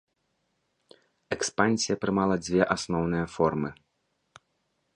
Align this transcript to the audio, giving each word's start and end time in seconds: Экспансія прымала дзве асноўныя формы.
Экспансія 1.35 1.95
прымала 2.05 2.35
дзве 2.45 2.61
асноўныя 2.77 3.25
формы. 3.37 3.69